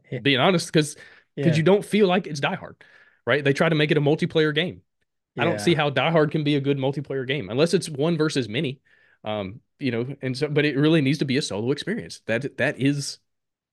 [0.10, 0.18] yeah.
[0.20, 0.96] being honest, because
[1.34, 1.56] because yeah.
[1.56, 2.82] you don't feel like it's Die Hard,
[3.26, 3.44] right?
[3.44, 4.82] They try to make it a multiplayer game.
[5.34, 5.42] Yeah.
[5.42, 8.16] I don't see how Die Hard can be a good multiplayer game unless it's one
[8.16, 8.80] versus many.
[9.24, 12.20] Um, you know, and so, but it really needs to be a solo experience.
[12.26, 13.18] That that is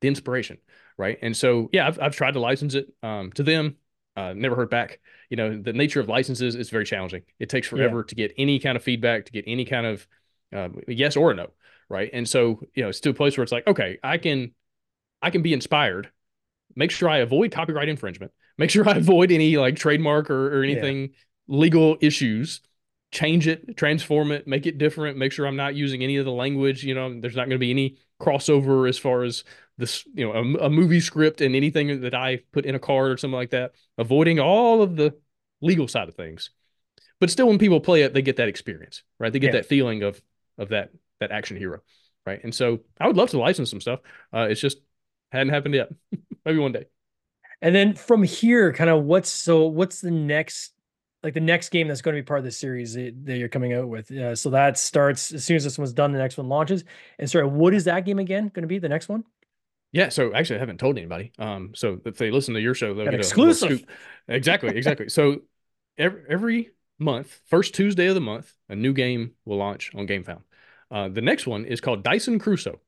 [0.02, 0.58] the inspiration,
[0.98, 1.18] right?
[1.22, 3.78] And so, yeah, I've I've tried to license it um, to them.
[4.16, 5.00] Uh, never heard back.
[5.30, 7.24] You know, the nature of licenses is very challenging.
[7.40, 10.08] It takes forever to get any kind of feedback, to get any kind of
[10.54, 11.50] uh, yes or no,
[11.90, 12.10] right?
[12.14, 14.52] And so, you know, it's to a place where it's like, okay, I can,
[15.24, 16.12] I can be inspired.
[16.76, 18.32] Make sure I avoid copyright infringement.
[18.58, 21.08] Make sure I avoid any like trademark or, or anything yeah
[21.48, 22.62] legal issues.
[23.12, 25.18] Change it transform it make it different.
[25.18, 27.60] Make sure i'm not using any of the language you know there's not going to
[27.60, 29.44] be any crossover as far as
[29.78, 33.12] this you know a, a, movie script and anything that i put in a card
[33.12, 33.74] or something like that.
[34.00, 35.16] Avoiding all of the
[35.62, 36.50] legal side of things.
[37.20, 39.32] But still when people play it they get that experience right?
[39.32, 39.62] They get yeah.
[39.62, 40.20] that feeling of
[40.58, 41.82] of that that action hero
[42.26, 42.44] right?
[42.44, 44.00] And so i would love to license some stuff.
[44.34, 44.78] Uh it's just
[45.34, 45.90] hadn't happened yet
[46.46, 46.86] maybe one day
[47.62, 50.74] and then from here kind of what's so what's the next
[51.24, 53.74] like the next game that's going to be part of the series that, you're coming
[53.74, 54.12] out with.
[54.12, 56.84] Uh, so that starts as soon as this one's done, the next one launches.
[57.18, 58.78] And sorry, what is that game again going to be?
[58.78, 59.24] The next one?
[59.94, 61.32] Yeah, so actually, I haven't told anybody.
[61.40, 63.86] Um, so if they listen to your show, they'll An get exclusive.
[64.28, 65.08] A, exactly, exactly.
[65.08, 65.42] so
[65.98, 66.70] every every
[67.00, 70.42] month, first Tuesday of the month, a new game will launch on GameFound.
[70.92, 72.82] Uh, the next one is called Dyson Crusoe,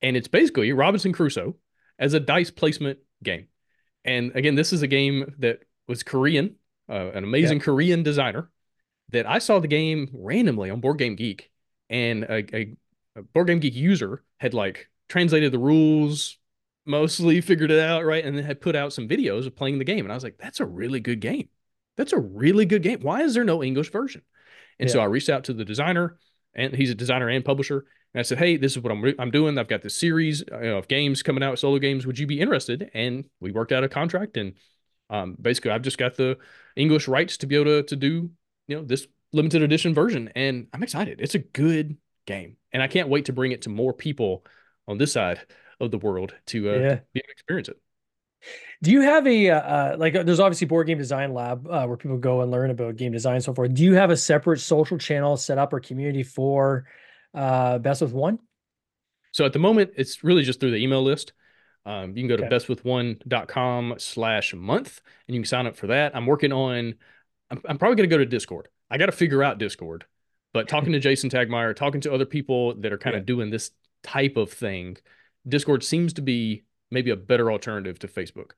[0.00, 1.56] and it's basically Robinson Crusoe
[1.98, 3.48] as a dice placement game.
[4.04, 6.56] And again, this is a game that was Korean
[6.88, 7.64] uh, an amazing yeah.
[7.64, 8.50] Korean designer,
[9.10, 11.50] that I saw the game randomly on Board Game Geek,
[11.88, 12.76] and a, a,
[13.16, 16.38] a Board Game Geek user had like translated the rules,
[16.84, 19.84] mostly figured it out right, and then had put out some videos of playing the
[19.84, 21.48] game, and I was like, that's a really good game.
[21.96, 23.00] That's a really good game.
[23.00, 24.22] Why is there no English version?
[24.78, 24.94] And yeah.
[24.94, 26.18] so I reached out to the designer,
[26.54, 27.86] and he's a designer and publisher.
[28.16, 29.58] And I said, "Hey, this is what I'm I'm doing.
[29.58, 32.06] I've got this series uh, of games coming out, solo games.
[32.06, 34.54] Would you be interested?" And we worked out a contract, and
[35.10, 36.38] um, basically, I've just got the
[36.76, 38.30] English rights to be able to to do
[38.68, 41.20] you know this limited edition version, and I'm excited.
[41.20, 44.46] It's a good game, and I can't wait to bring it to more people
[44.88, 45.40] on this side
[45.78, 46.78] of the world to, uh, yeah.
[46.78, 47.76] to be able to experience it.
[48.80, 50.14] Do you have a uh, uh like?
[50.14, 53.12] Uh, there's obviously board game design lab uh, where people go and learn about game
[53.12, 53.74] design and so forth.
[53.74, 56.86] Do you have a separate social channel set up or community for
[57.36, 58.40] uh, Best with One?
[59.32, 61.32] So at the moment, it's really just through the email list.
[61.84, 62.56] Um, you can go to okay.
[62.56, 66.16] bestwithone.com slash month and you can sign up for that.
[66.16, 66.94] I'm working on,
[67.50, 68.68] I'm, I'm probably going to go to Discord.
[68.90, 70.04] I got to figure out Discord,
[70.52, 73.26] but talking to Jason Tagmire, talking to other people that are kind of yeah.
[73.26, 73.70] doing this
[74.02, 74.96] type of thing,
[75.46, 78.52] Discord seems to be maybe a better alternative to Facebook.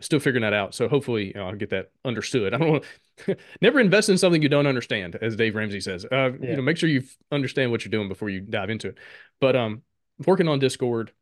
[0.00, 0.74] Still figuring that out.
[0.74, 2.52] So hopefully you know, I'll get that understood.
[2.52, 2.84] I don't want
[3.26, 6.04] to never invest in something you don't understand, as Dave Ramsey says.
[6.04, 6.50] Uh, yeah.
[6.50, 8.98] You know, make sure you understand what you're doing before you dive into it.
[9.40, 9.82] But um,
[10.26, 11.12] working on Discord,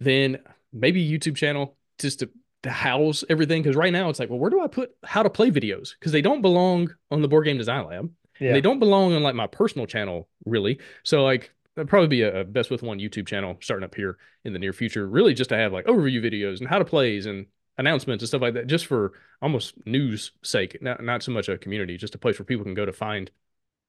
[0.00, 0.38] then
[0.72, 2.30] maybe YouTube channel just to,
[2.64, 3.62] to house everything.
[3.62, 5.90] Because right now it's like, well, where do I put how to play videos?
[5.98, 8.10] Because they don't belong on the Board Game Design Lab.
[8.40, 8.52] Yeah.
[8.52, 10.80] They don't belong on like my personal channel, really.
[11.04, 14.52] So like there'll probably be a, best with one YouTube channel starting up here in
[14.52, 17.46] the near future, really just to have like overview videos and how to plays and
[17.78, 19.12] announcements and stuff like that, just for
[19.42, 22.74] almost news sake, not not so much a community, just a place where people can
[22.74, 23.30] go to find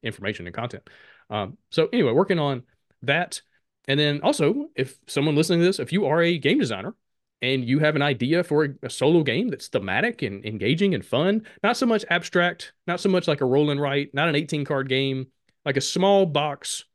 [0.03, 0.89] information and content.
[1.29, 2.63] Um, so anyway, working on
[3.03, 3.41] that.
[3.87, 6.93] And then also, if someone listening to this, if you are a game designer
[7.41, 11.05] and you have an idea for a, a, solo game that's thematic and engaging and
[11.05, 14.35] fun, not so much abstract, not so much like a roll and write, not an
[14.35, 15.27] 18 card game,
[15.63, 16.85] like a small box,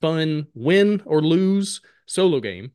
[0.00, 2.72] fun, win or lose solo game,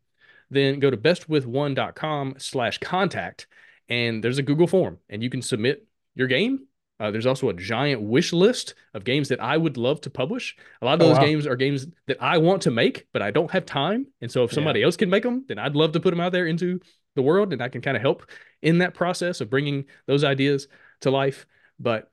[0.49, 3.47] then go to bestwith1.com slash contact
[3.87, 5.85] and there's a Google form and you can submit
[6.15, 6.65] your game.
[6.99, 10.57] Uh, there's also a giant wish list of games that I would love to publish.
[10.81, 11.23] A lot of Oh, those wow.
[11.25, 14.07] games are games that I want to make, but I don't have time.
[14.21, 16.33] And so if somebody else can make them, then I'd love to put them out
[16.33, 16.81] there into
[17.15, 18.29] the world and I can kind of help
[18.61, 20.67] in that process of bringing those ideas
[21.01, 21.45] to life.
[21.79, 22.09] But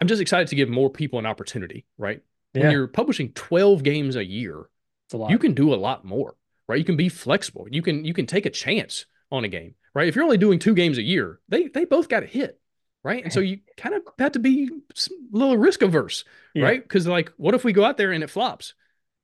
[0.00, 2.20] I'm just excited to give more people an opportunity, right?
[2.52, 4.68] When you're publishing 12 games a year,
[5.12, 5.30] a lot.
[5.30, 6.36] you can do a lot more,
[6.68, 6.78] right?
[6.78, 7.66] You can be flexible.
[7.70, 10.08] You can you can take a chance on a game, right?
[10.08, 12.60] If you're only doing two games a year, they they both got to hit,
[13.02, 13.24] right?
[13.24, 16.64] And so you kind of have to be a little risk averse, Yeah.
[16.64, 16.82] right?
[16.82, 18.74] Because like, what if we go out there and it flops?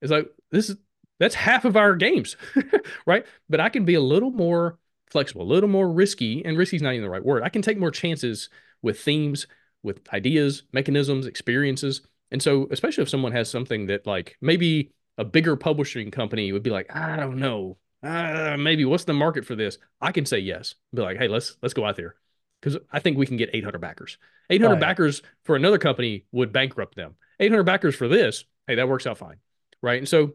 [0.03, 0.77] It's like this is
[1.21, 2.37] that's half of our games,
[3.07, 3.25] right?
[3.49, 4.79] But I can be a little more
[5.11, 7.43] flexible, a little more risky, and risky is not even the right word.
[7.45, 8.51] I can take more chances
[8.83, 9.47] with themes,
[9.83, 12.03] with ideas, mechanisms, experiences.
[12.33, 16.63] And so, especially if someone has something that like maybe a bigger publishing company would
[16.63, 19.79] be like, I don't know, uh, maybe what's the market for this?
[20.01, 20.75] I can say yes.
[20.95, 22.17] Be like, hey, let's let's go out there
[22.61, 24.19] because I think we can get 800 backers.
[24.51, 24.81] 800 Oh, yeah.
[24.81, 27.17] backers for another company would bankrupt them.
[27.41, 29.39] 800 backers for this, hey, that works out fine,
[29.83, 29.99] right?
[29.99, 30.35] And so,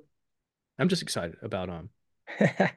[0.80, 1.90] I'm just excited about um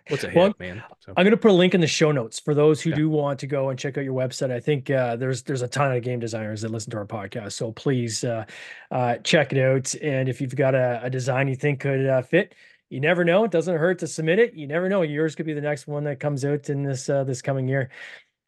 [0.08, 0.82] what's ahead, Well, man.
[1.00, 2.96] So I'm going to put a link in the show notes for those who Yeah.
[2.96, 4.50] do want to go and check out your website.
[4.50, 7.52] I think uh, there's there's a ton of game designers that listen to our podcast,
[7.52, 8.44] so please uh,
[8.90, 9.94] uh, check it out.
[10.02, 12.54] And if you've got a, a design you think could uh, fit,
[12.90, 13.44] you never know.
[13.44, 14.54] It doesn't hurt to submit it.
[14.54, 15.02] You never know.
[15.02, 17.90] Yours could be the next one that comes out in this uh, this coming year.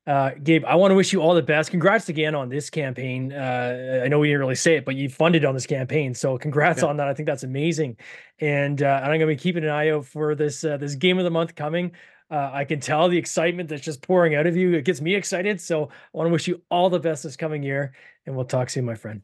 [0.06, 1.70] Uh, Gabe, I want to wish you all the best.
[1.70, 3.32] Congrats again on this campaign.
[3.32, 6.36] Uh, I know we didn't really say it, but you funded on this campaign, so
[6.36, 6.88] congrats Yeah.
[6.88, 7.08] on that.
[7.08, 7.96] I think that's amazing.
[8.40, 11.16] And uh, and I'm gonna be keeping an eye out for this uh, this game
[11.18, 11.92] of the month coming.
[12.30, 14.72] Uh, I can tell the excitement that's just pouring out of you.
[14.74, 15.60] It gets me excited.
[15.60, 17.94] So I want to wish you all the best this coming year,
[18.26, 19.22] and we'll talk soon, my friend.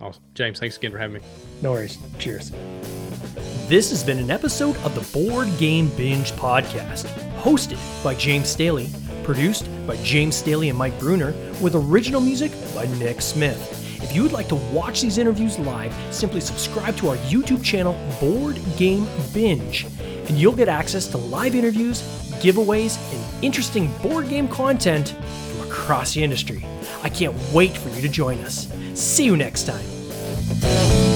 [0.00, 0.22] awesome.
[0.34, 1.20] James, thanks again for having me.
[1.62, 1.98] No worries.
[2.18, 2.52] Cheers.
[3.68, 7.06] This has been an episode of the Board Game Binge podcast,
[7.40, 8.88] hosted by James Staley,
[9.24, 13.78] produced by James Staley and Mike Bruner, with original music by Nick Smith.
[14.02, 17.96] If you would like to watch these interviews live, simply subscribe to our YouTube channel,
[18.20, 19.86] Board Game Binge,
[20.28, 22.02] and you'll get access to live interviews,
[22.42, 26.64] giveaways, and interesting board game content from across the industry.
[27.02, 28.68] I can't wait for you to join us.
[28.94, 31.11] See you next time.